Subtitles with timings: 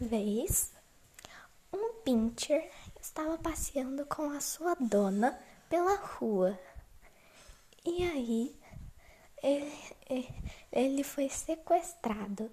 [0.00, 0.72] vez,
[1.72, 2.70] um pincher
[3.00, 6.58] estava passeando com a sua dona pela rua.
[7.84, 8.56] E aí,
[9.42, 10.28] ele,
[10.70, 12.50] ele foi sequestrado.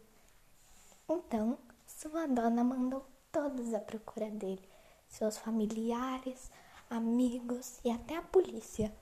[1.08, 4.68] Então, sua dona mandou todos à procura dele,
[5.08, 6.52] seus familiares,
[6.90, 8.94] amigos e até a polícia.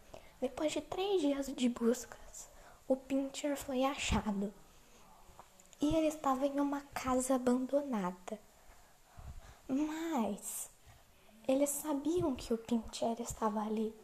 [0.41, 2.49] Depois de três dias de buscas,
[2.87, 4.53] o Pincher foi achado.
[5.79, 8.39] E ele estava em uma casa abandonada.
[9.67, 10.69] Mas
[11.47, 13.95] eles sabiam que o Pincher estava ali,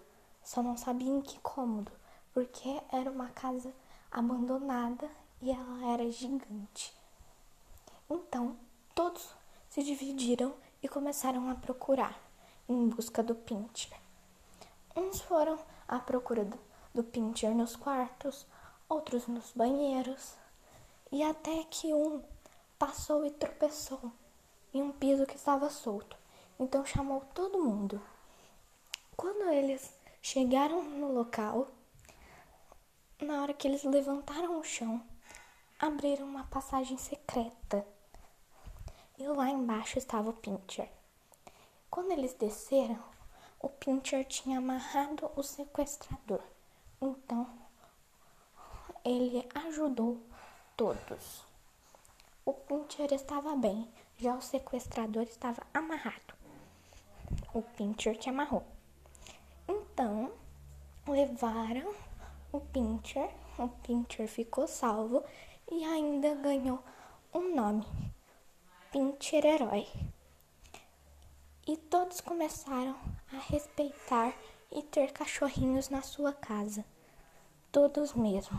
[0.44, 1.92] só não sabiam que cômodo,
[2.34, 3.74] porque era uma casa
[4.12, 5.10] abandonada
[5.42, 6.94] e ela era gigante.
[8.10, 8.56] Então,
[8.94, 9.34] todos
[9.70, 12.18] se dividiram e começaram a procurar
[12.70, 13.98] em busca do Pincher.
[14.96, 16.60] Uns foram à procura do,
[16.94, 18.46] do Pincher nos quartos,
[18.88, 20.36] outros nos banheiros,
[21.14, 22.24] e até que um
[22.80, 24.12] passou e tropeçou
[24.74, 26.18] em um piso que estava solto.
[26.60, 28.02] Então chamou todo mundo.
[29.16, 31.68] Quando eles chegaram no local,
[33.22, 35.04] na hora que eles levantaram o chão,
[35.80, 37.86] abriram uma passagem secreta.
[39.20, 40.90] E lá embaixo estava o Pincher.
[41.92, 42.98] Quando eles desceram,
[43.60, 46.42] o Pincher tinha amarrado o sequestrador.
[47.00, 47.48] Então,
[49.06, 50.20] ele ajudou
[50.76, 51.44] todos.
[52.46, 56.34] O Pincher estava bem, já o sequestrador estava amarrado.
[57.54, 58.64] O Pincher te amarrou.
[59.68, 60.32] Então,
[61.08, 61.94] levaram
[62.52, 65.24] o Pincher, o Pincher ficou salvo
[65.72, 66.84] e ainda ganhou
[67.34, 67.86] um nome:
[68.92, 69.88] Pincher Herói.
[71.66, 72.96] E todos começaram
[73.32, 74.34] a respeitar
[74.72, 76.84] e ter cachorrinhos na sua casa.
[77.72, 78.58] Todos mesmo.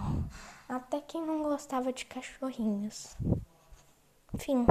[0.69, 3.17] Até quem não gostava de cachorrinhos.
[4.39, 4.65] Fim.